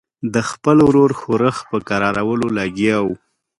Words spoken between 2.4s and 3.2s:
لګیا وو.